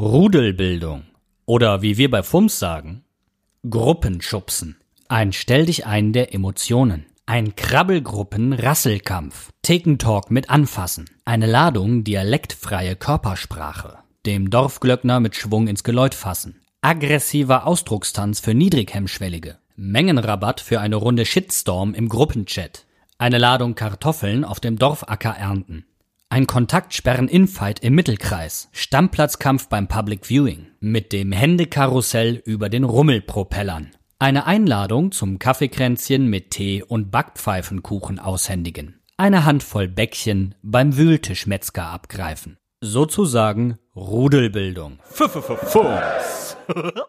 Rudelbildung 0.00 1.02
oder 1.44 1.82
wie 1.82 1.98
wir 1.98 2.10
bei 2.10 2.22
FUMS 2.22 2.58
sagen, 2.58 3.04
Gruppenschubsen. 3.68 4.78
Ein 5.08 5.34
Stell 5.34 5.66
dich 5.66 5.84
ein 5.84 6.14
der 6.14 6.32
Emotionen. 6.32 7.04
Ein 7.26 7.54
Krabbelgruppen-Rasselkampf. 7.54 9.50
Thekentalk 9.60 10.30
mit 10.30 10.48
Anfassen. 10.48 11.04
Eine 11.26 11.44
Ladung 11.44 12.02
dialektfreie 12.02 12.96
Körpersprache. 12.96 13.98
Dem 14.24 14.48
Dorfglöckner 14.48 15.20
mit 15.20 15.36
Schwung 15.36 15.68
ins 15.68 15.84
Geläut 15.84 16.14
fassen. 16.14 16.62
Aggressiver 16.80 17.66
Ausdruckstanz 17.66 18.40
für 18.40 18.54
Niedrighemmschwellige. 18.54 19.58
Mengenrabatt 19.76 20.62
für 20.62 20.80
eine 20.80 20.96
Runde 20.96 21.26
Shitstorm 21.26 21.92
im 21.92 22.08
Gruppenchat. 22.08 22.86
Eine 23.18 23.36
Ladung 23.36 23.74
Kartoffeln 23.74 24.46
auf 24.46 24.60
dem 24.60 24.78
Dorfacker 24.78 25.36
ernten. 25.36 25.84
Ein 26.32 26.46
Kontaktsperren-Infight 26.46 27.80
im 27.80 27.96
Mittelkreis. 27.96 28.68
Stammplatzkampf 28.70 29.66
beim 29.66 29.88
Public 29.88 30.26
Viewing. 30.26 30.68
Mit 30.78 31.12
dem 31.12 31.32
Händekarussell 31.32 32.40
über 32.44 32.68
den 32.68 32.84
Rummelpropellern. 32.84 33.90
Eine 34.20 34.46
Einladung 34.46 35.10
zum 35.10 35.40
Kaffeekränzchen 35.40 36.30
mit 36.30 36.52
Tee 36.52 36.84
und 36.84 37.10
Backpfeifenkuchen 37.10 38.20
aushändigen. 38.20 39.00
Eine 39.16 39.44
Handvoll 39.44 39.88
Bäckchen 39.88 40.54
beim 40.62 40.96
Wühltischmetzger 40.96 41.88
abgreifen. 41.88 42.58
Sozusagen 42.80 43.78
Rudelbildung. 43.96 45.00
F 45.10 45.22
-f 45.22 45.58
-f 45.58 47.02